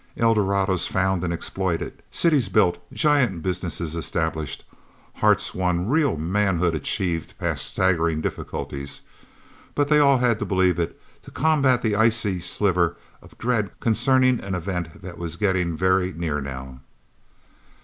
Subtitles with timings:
[0.17, 4.63] Eldorados found and exploited, cities built, giant businesses established,
[5.17, 9.01] hearts won, real manhood achieved past staggering difficulties.
[9.75, 14.39] But they all had to believe it, to combat the icy sliver of dread concerning
[14.43, 16.79] an event that was getting very near, now.